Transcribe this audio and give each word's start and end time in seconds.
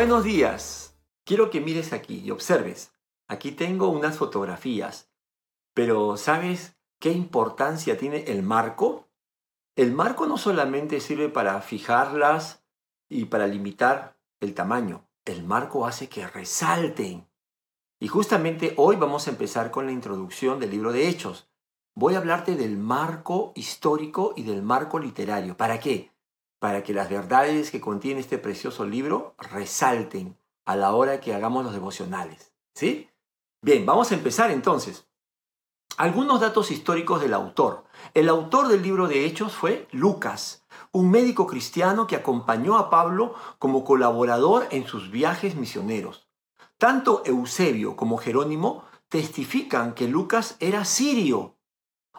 Buenos 0.00 0.24
días. 0.24 0.98
Quiero 1.26 1.50
que 1.50 1.60
mires 1.60 1.92
aquí 1.92 2.22
y 2.24 2.30
observes. 2.30 2.94
Aquí 3.28 3.52
tengo 3.52 3.90
unas 3.90 4.16
fotografías, 4.16 5.10
pero 5.74 6.16
¿sabes 6.16 6.78
qué 6.98 7.12
importancia 7.12 7.98
tiene 7.98 8.24
el 8.28 8.42
marco? 8.42 9.10
El 9.76 9.92
marco 9.92 10.24
no 10.24 10.38
solamente 10.38 11.00
sirve 11.00 11.28
para 11.28 11.60
fijarlas 11.60 12.64
y 13.10 13.26
para 13.26 13.46
limitar 13.46 14.16
el 14.40 14.54
tamaño, 14.54 15.06
el 15.26 15.44
marco 15.44 15.86
hace 15.86 16.08
que 16.08 16.26
resalten. 16.26 17.28
Y 18.00 18.08
justamente 18.08 18.72
hoy 18.78 18.96
vamos 18.96 19.26
a 19.26 19.32
empezar 19.32 19.70
con 19.70 19.84
la 19.84 19.92
introducción 19.92 20.60
del 20.60 20.70
libro 20.70 20.92
de 20.92 21.10
Hechos. 21.10 21.50
Voy 21.94 22.14
a 22.14 22.18
hablarte 22.20 22.56
del 22.56 22.78
marco 22.78 23.52
histórico 23.54 24.32
y 24.34 24.44
del 24.44 24.62
marco 24.62 24.98
literario. 24.98 25.58
¿Para 25.58 25.78
qué? 25.78 26.10
Para 26.60 26.84
que 26.84 26.94
las 26.94 27.10
verdades 27.10 27.72
que 27.72 27.80
contiene 27.80 28.20
este 28.20 28.38
precioso 28.38 28.84
libro 28.84 29.34
resalten 29.38 30.36
a 30.64 30.76
la 30.76 30.94
hora 30.94 31.20
que 31.20 31.34
hagamos 31.34 31.64
los 31.64 31.72
devocionales. 31.72 32.52
¿Sí? 32.74 33.10
Bien, 33.60 33.84
vamos 33.84 34.12
a 34.12 34.14
empezar 34.14 34.52
entonces. 34.52 35.08
Algunos 35.96 36.40
datos 36.40 36.70
históricos 36.70 37.20
del 37.20 37.34
autor. 37.34 37.84
El 38.14 38.28
autor 38.28 38.68
del 38.68 38.82
libro 38.82 39.08
de 39.08 39.26
Hechos 39.26 39.52
fue 39.52 39.88
Lucas, 39.90 40.64
un 40.92 41.10
médico 41.10 41.46
cristiano 41.46 42.06
que 42.06 42.16
acompañó 42.16 42.78
a 42.78 42.88
Pablo 42.88 43.34
como 43.58 43.84
colaborador 43.84 44.66
en 44.70 44.86
sus 44.86 45.10
viajes 45.10 45.56
misioneros. 45.56 46.28
Tanto 46.78 47.22
Eusebio 47.26 47.96
como 47.96 48.16
Jerónimo 48.16 48.84
testifican 49.08 49.92
que 49.92 50.08
Lucas 50.08 50.56
era 50.60 50.84
sirio, 50.84 51.56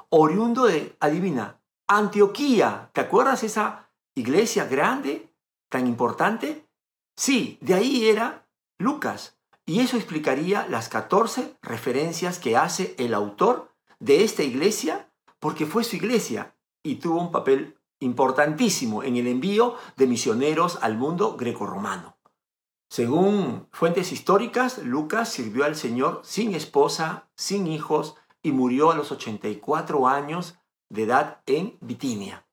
oriundo 0.10 0.66
de, 0.66 0.96
adivina, 1.00 1.60
Antioquía. 1.88 2.92
¿Te 2.94 3.02
acuerdas 3.02 3.44
esa 3.44 3.90
iglesia 4.16 4.66
grande, 4.66 5.34
tan 5.70 5.88
importante? 5.88 6.68
Sí, 7.16 7.58
de 7.62 7.74
ahí 7.74 8.08
era 8.08 8.48
Lucas. 8.78 9.38
Y 9.66 9.80
eso 9.80 9.96
explicaría 9.96 10.68
las 10.68 10.90
14 10.90 11.58
referencias 11.62 12.40
que 12.40 12.58
hace 12.58 12.96
el 12.98 13.14
autor 13.14 13.72
de 14.00 14.24
esta 14.24 14.44
iglesia, 14.44 15.12
porque 15.40 15.66
fue 15.66 15.84
su 15.84 15.96
iglesia 15.96 16.56
y 16.84 16.96
tuvo 16.96 17.22
un 17.22 17.32
papel 17.32 17.78
importantísimo 18.00 19.04
en 19.04 19.16
el 19.16 19.28
envío 19.28 19.76
de 19.96 20.08
misioneros 20.08 20.80
al 20.82 20.98
mundo 20.98 21.38
grecorromano. 21.38 22.18
Según 22.90 23.68
fuentes 23.72 24.12
históricas, 24.12 24.80
Lucas 24.80 25.30
sirvió 25.30 25.64
al 25.64 25.76
Señor 25.76 26.22
sin 26.26 26.54
esposa, 26.54 27.30
sin 27.36 27.68
hijos 27.68 28.16
y 28.44 28.52
murió 28.52 28.92
a 28.92 28.96
los 28.96 29.12
84 29.12 30.08
años 30.08 30.60
de 30.90 31.04
edad 31.04 31.42
en 31.46 31.78
Bitinia. 31.80 32.46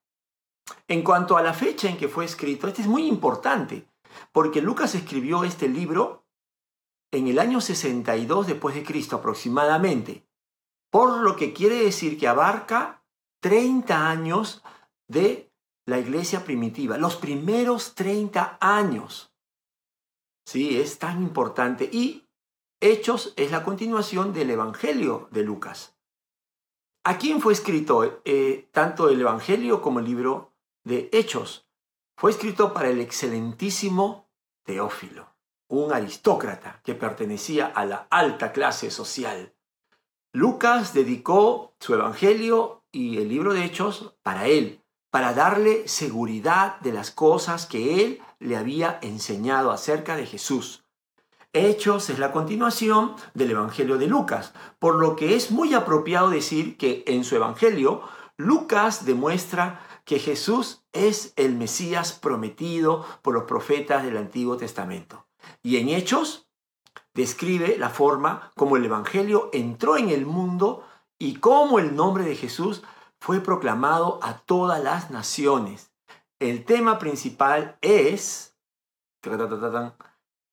En 0.87 1.03
cuanto 1.03 1.37
a 1.37 1.41
la 1.41 1.53
fecha 1.53 1.89
en 1.89 1.97
que 1.97 2.07
fue 2.07 2.25
escrito, 2.25 2.67
este 2.67 2.81
es 2.81 2.87
muy 2.87 3.07
importante, 3.07 3.87
porque 4.31 4.61
Lucas 4.61 4.95
escribió 4.95 5.43
este 5.43 5.67
libro 5.67 6.25
en 7.11 7.27
el 7.27 7.39
año 7.39 7.61
62 7.61 8.47
después 8.47 8.75
de 8.75 8.83
Cristo 8.83 9.17
aproximadamente, 9.17 10.27
por 10.91 11.19
lo 11.19 11.35
que 11.35 11.53
quiere 11.53 11.83
decir 11.83 12.17
que 12.17 12.27
abarca 12.27 13.03
30 13.41 14.09
años 14.09 14.63
de 15.07 15.51
la 15.85 15.99
iglesia 15.99 16.43
primitiva, 16.43 16.97
los 16.97 17.15
primeros 17.15 17.95
30 17.95 18.57
años. 18.61 19.33
Sí, 20.45 20.79
es 20.79 20.99
tan 20.99 21.21
importante. 21.21 21.89
Y 21.91 22.27
Hechos 22.81 23.33
es 23.35 23.51
la 23.51 23.63
continuación 23.63 24.33
del 24.33 24.51
Evangelio 24.51 25.27
de 25.31 25.43
Lucas. 25.43 25.95
¿A 27.03 27.17
quién 27.17 27.41
fue 27.41 27.53
escrito 27.53 28.21
eh, 28.23 28.69
tanto 28.71 29.09
el 29.09 29.19
Evangelio 29.19 29.81
como 29.81 29.99
el 29.99 30.05
libro 30.05 30.48
de 30.89 31.07
Hechos? 31.13 31.69
Fue 32.17 32.31
escrito 32.31 32.73
para 32.73 32.89
el 32.89 32.99
excelentísimo 32.99 34.27
Teófilo, 34.65 35.35
un 35.69 35.93
aristócrata 35.93 36.81
que 36.83 36.95
pertenecía 36.95 37.67
a 37.67 37.85
la 37.85 38.07
alta 38.09 38.51
clase 38.51 38.91
social. 38.91 39.53
Lucas 40.33 40.93
dedicó 40.93 41.75
su 41.79 41.93
Evangelio 41.93 42.83
y 42.91 43.17
el 43.17 43.29
libro 43.29 43.53
de 43.53 43.63
Hechos 43.63 44.15
para 44.23 44.47
él, 44.47 44.83
para 45.11 45.33
darle 45.33 45.87
seguridad 45.87 46.79
de 46.81 46.91
las 46.91 47.11
cosas 47.11 47.65
que 47.65 48.03
él 48.03 48.21
le 48.39 48.57
había 48.57 48.99
enseñado 49.01 49.71
acerca 49.71 50.15
de 50.15 50.25
Jesús. 50.25 50.83
Hechos 51.53 52.09
es 52.09 52.19
la 52.19 52.31
continuación 52.31 53.15
del 53.33 53.51
Evangelio 53.51 53.97
de 53.97 54.07
Lucas, 54.07 54.53
por 54.79 54.95
lo 54.95 55.15
que 55.15 55.35
es 55.35 55.51
muy 55.51 55.73
apropiado 55.73 56.29
decir 56.29 56.77
que 56.77 57.03
en 57.07 57.23
su 57.23 57.35
Evangelio 57.35 58.01
Lucas 58.37 59.05
demuestra 59.05 59.81
que 60.09 60.17
Jesús 60.17 60.81
es 60.91 61.33
el 61.35 61.53
Mesías 61.53 62.13
prometido 62.13 63.05
por 63.21 63.35
los 63.35 63.43
profetas 63.43 64.03
del 64.03 64.17
Antiguo 64.17 64.57
Testamento. 64.57 65.27
Y 65.61 65.77
en 65.77 65.89
Hechos 65.89 66.49
describe 67.13 67.77
la 67.77 67.91
forma 67.91 68.51
como 68.55 68.75
el 68.75 68.85
Evangelio 68.85 69.51
entró 69.53 69.97
en 69.97 70.09
el 70.09 70.25
mundo 70.25 70.83
y 71.19 71.35
cómo 71.35 71.77
el 71.77 71.95
nombre 71.95 72.23
de 72.23 72.35
Jesús 72.35 72.81
fue 73.19 73.39
proclamado 73.39 74.19
a 74.23 74.39
todas 74.39 74.83
las 74.83 75.11
naciones. 75.11 75.91
El 76.39 76.65
tema 76.65 76.97
principal 76.97 77.77
es, 77.81 78.57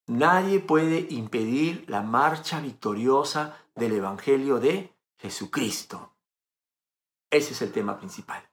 nadie 0.07 0.61
puede 0.61 1.07
impedir 1.09 1.87
la 1.89 2.03
marcha 2.03 2.61
victoriosa 2.61 3.57
del 3.75 3.93
Evangelio 3.93 4.59
de 4.61 4.95
Jesucristo. 5.17 6.13
Ese 7.31 7.55
es 7.55 7.63
el 7.63 7.73
tema 7.73 7.97
principal. 7.97 8.46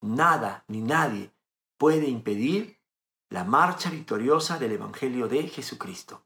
Nada 0.00 0.64
ni 0.68 0.80
nadie 0.80 1.32
puede 1.78 2.08
impedir 2.08 2.80
la 3.28 3.44
marcha 3.44 3.90
victoriosa 3.90 4.58
del 4.58 4.72
Evangelio 4.72 5.28
de 5.28 5.48
Jesucristo. 5.48 6.24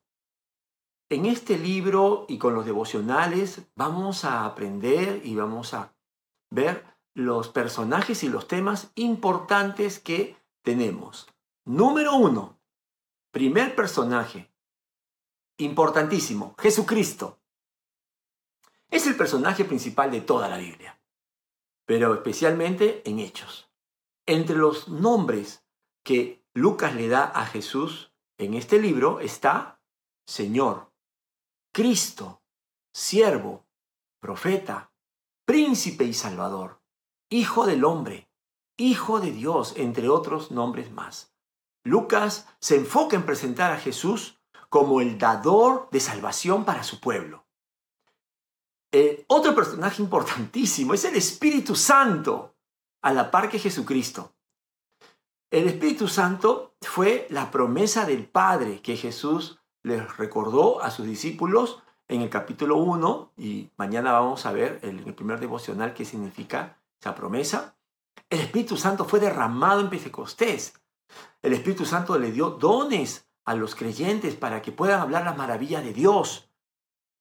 En 1.09 1.27
este 1.27 1.59
libro 1.59 2.27
y 2.29 2.39
con 2.39 2.55
los 2.55 2.65
devocionales 2.65 3.63
vamos 3.75 4.25
a 4.25 4.45
aprender 4.45 5.21
y 5.25 5.35
vamos 5.35 5.75
a 5.75 5.95
ver 6.51 6.85
los 7.15 7.49
personajes 7.49 8.23
y 8.23 8.29
los 8.29 8.47
temas 8.47 8.93
importantes 8.95 9.99
que 9.99 10.37
tenemos. 10.63 11.27
Número 11.65 12.15
uno, 12.15 12.61
primer 13.33 13.75
personaje, 13.75 14.53
importantísimo, 15.59 16.55
Jesucristo. 16.59 17.39
Es 18.89 19.07
el 19.07 19.17
personaje 19.17 19.65
principal 19.65 20.11
de 20.11 20.21
toda 20.21 20.49
la 20.49 20.59
Biblia, 20.59 21.00
pero 21.91 22.15
especialmente 22.15 23.03
en 23.05 23.19
Hechos. 23.19 23.69
Entre 24.25 24.55
los 24.55 24.87
nombres 24.87 25.67
que 26.05 26.47
Lucas 26.55 26.95
le 26.95 27.09
da 27.09 27.25
a 27.25 27.47
Jesús 27.47 28.13
en 28.39 28.55
este 28.55 28.81
libro 28.81 29.19
está 29.19 29.83
Señor, 30.25 30.93
Cristo, 31.75 32.45
siervo, 32.95 33.67
profeta, 34.21 34.93
príncipe 35.45 36.05
y 36.05 36.15
salvador. 36.15 36.81
Hijo 37.29 37.67
del 37.67 37.85
Hombre, 37.85 38.31
Hijo 38.77 39.19
de 39.19 39.33
Dios, 39.33 39.75
entre 39.77 40.09
otros 40.09 40.53
nombres 40.53 40.93
más. 40.93 41.35
Lucas 41.83 42.47
se 42.61 42.77
enfoca 42.77 43.17
en 43.17 43.27
presentar 43.27 43.73
a 43.73 43.81
Jesús 43.81 44.39
como 44.69 45.01
el 45.01 45.19
dador 45.19 45.89
de 45.91 45.99
salvación 45.99 46.65
para 46.65 46.85
su 46.85 47.01
pueblo. 47.01 47.50
Eh, 48.93 49.25
otro 49.29 49.55
personaje 49.55 50.03
importantísimo 50.03 50.95
es 50.95 51.05
el 51.05 51.17
Espíritu 51.17 51.77
Santo, 51.77 52.55
a 53.03 53.13
la 53.13 53.31
par 53.31 53.49
que 53.49 53.59
Jesucristo. 53.59 54.33
El 55.51 55.67
Espíritu 55.69 56.09
Santo 56.09 56.75
fue 56.81 57.27
la 57.31 57.51
promesa 57.51 58.05
del 58.05 58.27
Padre 58.27 58.83
que 58.83 58.97
Jesús 58.97 59.59
les 59.83 60.17
recordó 60.17 60.83
a 60.83 60.91
sus 60.91 61.07
discípulos 61.07 61.83
en 62.09 62.23
el 62.23 62.31
capítulo 62.31 62.77
1 62.77 63.33
y 63.39 63.71
mañana 63.77 64.13
vamos 64.13 64.45
a 64.45 64.53
ver 64.53 64.81
en 64.83 64.99
el 64.99 65.15
primer 65.15 65.41
devocional 65.41 65.95
qué 65.95 66.05
significa 66.05 66.79
esa 67.01 67.15
promesa, 67.15 67.77
el 68.29 68.41
Espíritu 68.41 68.77
Santo 68.77 69.05
fue 69.05 69.21
derramado 69.21 69.81
en 69.81 69.91
Pentecostés. 69.91 70.75
El 71.43 71.53
Espíritu 71.53 71.85
Santo 71.85 72.19
le 72.19 72.31
dio 72.31 72.51
dones 72.51 73.29
a 73.45 73.55
los 73.55 73.75
creyentes 73.75 74.35
para 74.35 74.61
que 74.63 74.73
puedan 74.73 75.01
hablar 75.01 75.25
las 75.25 75.37
maravillas 75.37 75.83
de 75.83 75.93
Dios. 75.93 76.50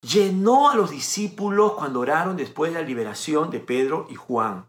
Llenó 0.02 0.70
a 0.70 0.76
los 0.76 0.90
discípulos 0.90 1.72
cuando 1.72 2.00
oraron 2.00 2.36
después 2.36 2.72
de 2.72 2.80
la 2.80 2.86
liberación 2.86 3.50
de 3.50 3.60
Pedro 3.60 4.06
y 4.08 4.14
Juan. 4.14 4.66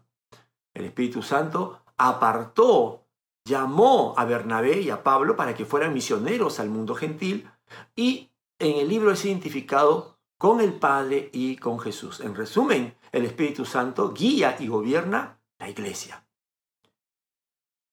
El 0.74 0.84
Espíritu 0.84 1.22
Santo 1.22 1.80
apartó, 1.96 3.06
llamó 3.44 4.14
a 4.16 4.24
Bernabé 4.24 4.80
y 4.80 4.90
a 4.90 5.02
Pablo 5.02 5.36
para 5.36 5.54
que 5.54 5.64
fueran 5.64 5.94
misioneros 5.94 6.60
al 6.60 6.68
mundo 6.68 6.94
gentil 6.94 7.48
y 7.96 8.30
en 8.58 8.76
el 8.78 8.88
libro 8.88 9.12
es 9.12 9.24
identificado 9.24 10.18
con 10.38 10.60
el 10.60 10.74
Padre 10.74 11.30
y 11.32 11.56
con 11.56 11.78
Jesús. 11.78 12.20
En 12.20 12.34
resumen, 12.34 12.96
el 13.12 13.24
Espíritu 13.24 13.64
Santo 13.64 14.12
guía 14.12 14.56
y 14.58 14.66
gobierna 14.66 15.38
la 15.58 15.70
iglesia. 15.70 16.26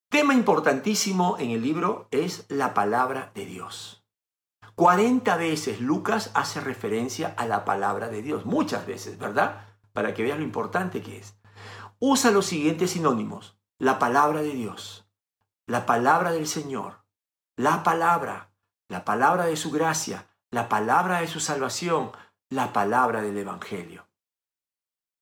Tema 0.10 0.34
importantísimo 0.34 1.38
en 1.40 1.52
el 1.52 1.62
libro 1.62 2.08
es 2.10 2.46
la 2.50 2.74
palabra 2.74 3.32
de 3.36 3.46
Dios. 3.46 3.99
40 4.80 5.36
veces 5.36 5.82
Lucas 5.82 6.32
hace 6.36 6.62
referencia 6.62 7.34
a 7.36 7.46
la 7.46 7.66
palabra 7.66 8.08
de 8.08 8.22
Dios, 8.22 8.46
muchas 8.46 8.88
veces, 8.88 9.20
¿verdad? 9.20 9.66
Para 9.92 10.14
que 10.14 10.24
veas 10.24 10.38
lo 10.38 10.46
importante 10.46 11.02
que 11.02 11.18
es. 11.18 11.36
Usa 12.00 12.32
los 12.32 12.46
siguientes 12.46 12.92
sinónimos. 12.92 13.58
La 13.78 14.00
palabra 14.00 14.42
de 14.42 14.54
Dios, 14.54 15.06
la 15.66 15.86
palabra 15.86 16.32
del 16.32 16.48
Señor, 16.48 17.04
la 17.58 17.84
palabra, 17.84 18.54
la 18.88 19.04
palabra 19.04 19.48
de 19.48 19.58
su 19.58 19.70
gracia, 19.70 20.30
la 20.50 20.70
palabra 20.70 21.20
de 21.20 21.28
su 21.28 21.42
salvación, 21.42 22.14
la 22.48 22.72
palabra 22.72 23.22
del 23.22 23.38
Evangelio. 23.38 24.08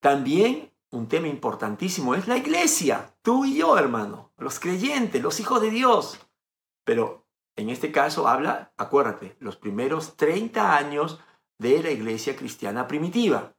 También 0.01 0.71
un 0.91 1.07
tema 1.07 1.29
importantísimo 1.29 2.13
es 2.13 2.27
la 2.27 2.37
iglesia, 2.37 3.11
tú 3.23 3.43
y 3.43 3.57
yo, 3.57 3.75
hermano, 3.79 4.33
los 4.37 4.59
creyentes, 4.59 5.19
los 5.19 5.39
hijos 5.39 5.61
de 5.61 5.71
Dios. 5.71 6.19
Pero 6.83 7.26
en 7.57 7.69
este 7.69 7.91
caso 7.91 8.27
habla, 8.27 8.71
acuérdate, 8.77 9.35
los 9.39 9.57
primeros 9.57 10.15
30 10.15 10.77
años 10.77 11.19
de 11.57 11.81
la 11.81 11.91
iglesia 11.91 12.35
cristiana 12.35 12.87
primitiva. 12.87 13.55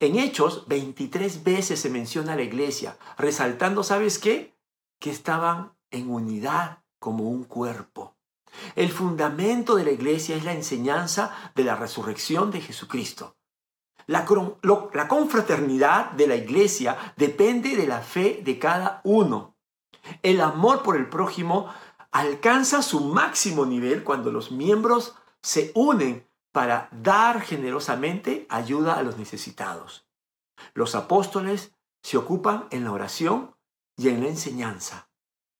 En 0.00 0.16
Hechos, 0.16 0.66
23 0.66 1.44
veces 1.44 1.80
se 1.80 1.90
menciona 1.90 2.36
la 2.36 2.42
iglesia, 2.42 2.96
resaltando, 3.18 3.82
¿sabes 3.84 4.18
qué? 4.18 4.56
Que 4.98 5.10
estaban 5.10 5.74
en 5.90 6.10
unidad 6.10 6.82
como 6.98 7.24
un 7.24 7.44
cuerpo. 7.44 8.16
El 8.76 8.90
fundamento 8.90 9.76
de 9.76 9.84
la 9.84 9.90
iglesia 9.90 10.36
es 10.36 10.44
la 10.44 10.52
enseñanza 10.52 11.52
de 11.54 11.64
la 11.64 11.76
resurrección 11.76 12.50
de 12.50 12.62
Jesucristo. 12.62 13.36
La, 14.06 14.24
la, 14.94 15.08
confraternidad 15.08 16.12
de 16.12 16.26
la 16.26 16.36
iglesia 16.36 16.96
depende 17.16 17.76
de 17.76 17.86
la 17.86 18.00
fe 18.00 18.40
de 18.42 18.58
cada 18.58 19.02
uno. 19.04 19.58
El 20.22 20.40
amor 20.40 20.82
por 20.82 20.96
el 20.96 21.10
prójimo 21.10 21.68
alcanza 22.18 22.82
su 22.82 22.98
máximo 22.98 23.64
nivel 23.64 24.02
cuando 24.02 24.32
los 24.32 24.50
miembros 24.50 25.14
se 25.40 25.70
unen 25.76 26.28
para 26.50 26.88
dar 26.90 27.40
generosamente 27.42 28.44
ayuda 28.48 28.98
a 28.98 29.04
los 29.04 29.18
necesitados. 29.18 30.04
Los 30.74 30.96
apóstoles 30.96 31.76
se 32.02 32.16
ocupan 32.16 32.66
en 32.72 32.82
la 32.82 32.90
oración 32.90 33.54
y 33.96 34.08
en 34.08 34.22
la 34.22 34.30
enseñanza. 34.30 35.08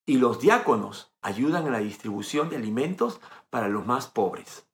Y 0.05 0.17
los 0.17 0.41
diáconos 0.41 1.15
ayudan 1.23 1.67
en 1.67 1.73
la 1.73 1.79
distribución 1.79 2.49
de 2.49 2.57
alimentos 2.57 3.21
para 3.51 3.69
los 3.69 3.87
más 3.87 4.09
pobres. 4.09 4.67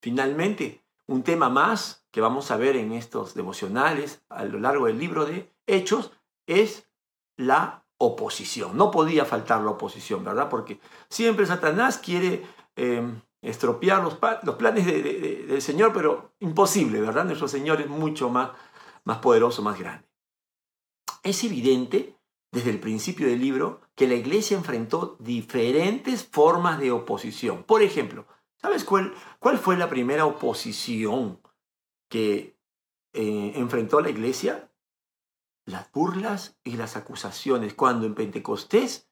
Finalmente, 0.00 0.82
un 1.06 1.24
tema 1.24 1.50
más 1.50 2.06
que 2.10 2.22
vamos 2.22 2.50
a 2.50 2.56
ver 2.56 2.74
en 2.76 2.90
estos 2.92 3.34
devocionales 3.34 4.22
a 4.30 4.44
lo 4.44 4.58
largo 4.58 4.86
del 4.86 4.98
libro 4.98 5.26
de 5.26 5.52
Hechos 5.66 6.12
es 6.46 6.88
la 7.36 7.81
oposición. 8.04 8.76
No 8.76 8.90
podía 8.90 9.24
faltar 9.24 9.62
la 9.62 9.70
oposición, 9.70 10.24
¿verdad? 10.24 10.48
Porque 10.48 10.80
siempre 11.08 11.46
Satanás 11.46 11.98
quiere 11.98 12.44
em, 12.74 13.20
estropear 13.42 14.02
los, 14.02 14.14
planes 14.56 14.86
del 14.86 15.62
Señor, 15.62 15.92
pero 15.92 16.32
imposible, 16.40 17.00
¿verdad? 17.00 17.24
Nuestro 17.24 17.46
Señor 17.46 17.80
es 17.80 17.88
mucho 17.88 18.28
más, 18.28 18.50
más 19.04 19.18
poderoso, 19.18 19.62
más 19.62 19.78
grande. 19.78 20.04
Es 21.22 21.44
evidente 21.44 22.16
desde 22.50 22.70
el 22.70 22.80
principio 22.80 23.28
del 23.28 23.40
libro 23.40 23.80
que 23.94 24.08
la 24.08 24.14
iglesia 24.14 24.56
enfrentó 24.56 25.16
diferentes 25.20 26.24
formas 26.24 26.80
de 26.80 26.90
oposición. 26.90 27.62
Por 27.62 27.82
ejemplo, 27.82 28.26
¿sabes 28.56 28.84
cuál, 28.84 29.14
cuál 29.38 29.58
fue 29.58 29.76
la 29.76 29.88
primera 29.88 30.26
oposición 30.26 31.40
que 32.08 32.56
eh, 33.12 33.52
enfrentó 33.54 34.00
la 34.00 34.10
iglesia? 34.10 34.71
Las 35.64 35.90
burlas 35.92 36.58
y 36.64 36.76
las 36.76 36.96
acusaciones. 36.96 37.74
Cuando 37.74 38.06
en 38.06 38.14
Pentecostés 38.14 39.08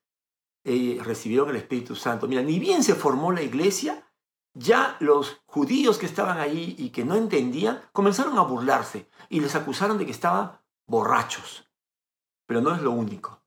eh, 0.65 1.01
recibieron 1.03 1.51
el 1.51 1.57
Espíritu 1.57 1.97
Santo. 1.97 2.29
Mira, 2.29 2.43
ni 2.43 2.59
bien 2.59 2.85
se 2.85 2.95
formó 2.95 3.33
la 3.33 3.43
iglesia, 3.43 4.07
ya 4.53 4.97
los 5.01 5.41
judíos 5.47 5.97
que 5.97 6.07
estaban 6.07 6.39
allí 6.39 6.75
y 6.79 6.91
que 6.91 7.05
no 7.05 7.15
entendían 7.15 7.81
comenzaron 7.93 8.37
a 8.37 8.43
burlarse 8.43 9.09
y 9.29 9.41
les 9.41 9.55
acusaron 9.55 9.97
de 9.97 10.05
que 10.05 10.13
estaban 10.13 10.61
borrachos. 10.87 11.71
Pero 12.47 12.61
no 12.61 12.75
es 12.75 12.83
lo 12.83 12.91
único. 12.91 13.43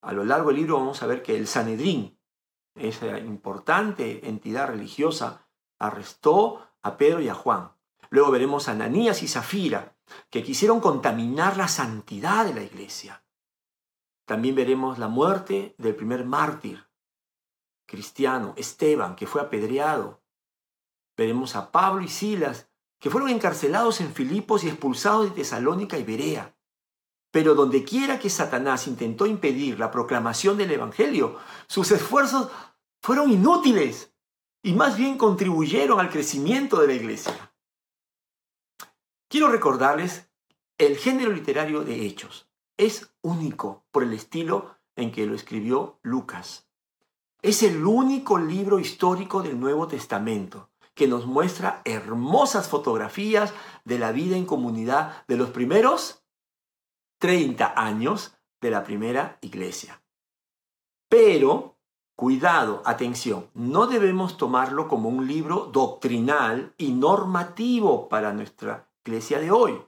A 0.00 0.12
lo 0.12 0.24
largo 0.24 0.48
del 0.48 0.56
libro 0.56 0.78
vamos 0.78 1.02
a 1.02 1.06
ver 1.06 1.22
que 1.22 1.36
el 1.36 1.46
Sanedrín, 1.46 2.18
esa 2.74 3.18
importante 3.18 4.28
entidad 4.28 4.68
religiosa, 4.68 5.46
arrestó 5.78 6.66
a 6.82 6.96
Pedro 6.96 7.20
y 7.20 7.28
a 7.28 7.34
Juan. 7.34 7.72
Luego 8.10 8.30
veremos 8.30 8.68
a 8.68 8.72
Ananías 8.72 9.22
y 9.22 9.28
Zafira, 9.28 9.96
que 10.30 10.42
quisieron 10.42 10.80
contaminar 10.80 11.56
la 11.56 11.68
santidad 11.68 12.44
de 12.44 12.54
la 12.54 12.62
iglesia. 12.62 13.24
También 14.26 14.54
veremos 14.54 14.98
la 14.98 15.08
muerte 15.08 15.74
del 15.78 15.94
primer 15.94 16.24
mártir 16.24 16.88
cristiano, 17.88 18.52
Esteban, 18.56 19.16
que 19.16 19.26
fue 19.26 19.40
apedreado. 19.40 20.20
Veremos 21.16 21.56
a 21.56 21.72
Pablo 21.72 22.02
y 22.02 22.08
Silas, 22.08 22.68
que 23.00 23.10
fueron 23.10 23.30
encarcelados 23.30 24.00
en 24.00 24.12
Filipos 24.12 24.62
y 24.62 24.68
expulsados 24.68 25.24
de 25.24 25.30
Tesalónica 25.30 25.98
y 25.98 26.04
Berea. 26.04 26.54
Pero 27.30 27.54
donde 27.54 27.84
quiera 27.84 28.18
que 28.18 28.30
Satanás 28.30 28.86
intentó 28.86 29.26
impedir 29.26 29.78
la 29.78 29.90
proclamación 29.90 30.58
del 30.58 30.70
Evangelio, 30.70 31.38
sus 31.66 31.90
esfuerzos 31.90 32.50
fueron 33.00 33.30
inútiles 33.30 34.12
y 34.62 34.74
más 34.74 34.96
bien 34.96 35.16
contribuyeron 35.16 35.98
al 36.00 36.10
crecimiento 36.10 36.80
de 36.80 36.86
la 36.88 36.92
iglesia. 36.92 37.52
Quiero 39.30 39.48
recordarles 39.48 40.26
el 40.78 40.96
género 40.96 41.32
literario 41.32 41.84
de 41.84 42.06
Hechos. 42.06 42.48
Es 42.78 43.12
único 43.20 43.84
por 43.90 44.02
el 44.02 44.14
estilo 44.14 44.76
en 44.96 45.12
que 45.12 45.26
lo 45.26 45.34
escribió 45.34 45.98
Lucas. 46.02 46.66
Es 47.42 47.62
el 47.62 47.84
único 47.84 48.38
libro 48.38 48.78
histórico 48.78 49.42
del 49.42 49.60
Nuevo 49.60 49.86
Testamento 49.86 50.70
que 50.94 51.06
nos 51.06 51.26
muestra 51.26 51.82
hermosas 51.84 52.68
fotografías 52.68 53.52
de 53.84 53.98
la 53.98 54.12
vida 54.12 54.34
en 54.34 54.46
comunidad 54.46 55.26
de 55.28 55.36
los 55.36 55.50
primeros 55.50 56.24
30 57.18 57.74
años 57.76 58.34
de 58.62 58.70
la 58.70 58.82
primera 58.82 59.36
iglesia. 59.42 60.00
Pero, 61.10 61.76
cuidado, 62.16 62.82
atención, 62.86 63.50
no 63.52 63.88
debemos 63.88 64.38
tomarlo 64.38 64.88
como 64.88 65.10
un 65.10 65.26
libro 65.26 65.66
doctrinal 65.70 66.72
y 66.78 66.92
normativo 66.92 68.08
para 68.08 68.32
nuestra 68.32 68.87
iglesia 69.08 69.40
de 69.40 69.50
hoy. 69.50 69.82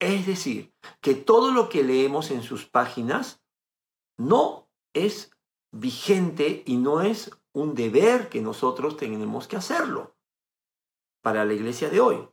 Es 0.00 0.26
decir, 0.26 0.74
que 1.00 1.14
todo 1.14 1.52
lo 1.52 1.68
que 1.68 1.82
leemos 1.82 2.30
en 2.30 2.42
sus 2.42 2.66
páginas 2.66 3.42
no 4.16 4.68
es 4.94 5.30
vigente 5.72 6.62
y 6.66 6.76
no 6.76 7.00
es 7.00 7.30
un 7.52 7.74
deber 7.74 8.28
que 8.28 8.40
nosotros 8.40 8.96
tenemos 8.96 9.48
que 9.48 9.56
hacerlo 9.56 10.16
para 11.22 11.44
la 11.44 11.52
iglesia 11.52 11.88
de 11.88 12.00
hoy, 12.00 12.28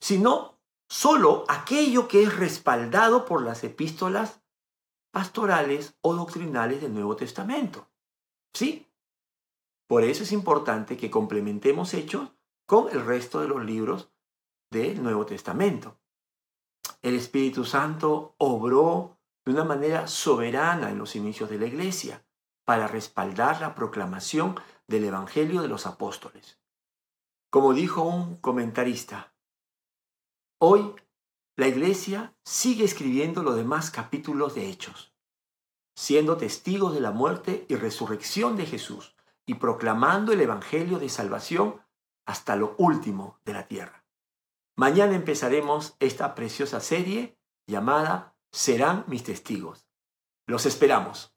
sino 0.00 0.58
solo 0.88 1.44
aquello 1.48 2.08
que 2.08 2.22
es 2.22 2.36
respaldado 2.36 3.24
por 3.24 3.42
las 3.42 3.64
epístolas 3.64 4.42
pastorales 5.12 5.96
o 6.00 6.14
doctrinales 6.14 6.80
del 6.80 6.94
Nuevo 6.94 7.16
Testamento. 7.16 7.88
¿Sí? 8.54 8.86
Por 9.86 10.04
eso 10.04 10.22
es 10.22 10.32
importante 10.32 10.96
que 10.96 11.10
complementemos 11.10 11.94
hechos 11.94 12.30
con 12.66 12.88
el 12.90 13.04
resto 13.04 13.40
de 13.40 13.48
los 13.48 13.64
libros 13.64 14.10
del 14.70 15.02
Nuevo 15.02 15.26
Testamento. 15.26 15.98
El 17.02 17.16
Espíritu 17.16 17.64
Santo 17.64 18.34
obró 18.38 19.18
de 19.44 19.52
una 19.52 19.64
manera 19.64 20.06
soberana 20.06 20.90
en 20.90 20.98
los 20.98 21.16
inicios 21.16 21.50
de 21.50 21.58
la 21.58 21.66
iglesia 21.66 22.24
para 22.64 22.86
respaldar 22.86 23.60
la 23.60 23.74
proclamación 23.74 24.54
del 24.86 25.04
Evangelio 25.04 25.62
de 25.62 25.68
los 25.68 25.86
apóstoles. 25.86 26.58
Como 27.50 27.74
dijo 27.74 28.02
un 28.02 28.36
comentarista, 28.36 29.34
Hoy 30.62 30.94
la 31.56 31.66
iglesia 31.66 32.36
sigue 32.44 32.84
escribiendo 32.84 33.42
los 33.42 33.56
demás 33.56 33.90
capítulos 33.90 34.54
de 34.54 34.68
Hechos, 34.68 35.12
siendo 35.96 36.36
testigos 36.36 36.94
de 36.94 37.00
la 37.00 37.10
muerte 37.10 37.66
y 37.68 37.76
resurrección 37.76 38.56
de 38.56 38.66
Jesús 38.66 39.16
y 39.46 39.54
proclamando 39.54 40.32
el 40.32 40.40
Evangelio 40.42 40.98
de 40.98 41.08
salvación 41.08 41.80
hasta 42.26 42.56
lo 42.56 42.76
último 42.78 43.40
de 43.44 43.52
la 43.54 43.66
tierra. 43.66 43.99
Mañana 44.76 45.14
empezaremos 45.14 45.96
esta 46.00 46.34
preciosa 46.34 46.80
serie 46.80 47.38
llamada 47.66 48.34
Serán 48.52 49.04
mis 49.06 49.22
testigos. 49.22 49.86
Los 50.46 50.66
esperamos. 50.66 51.32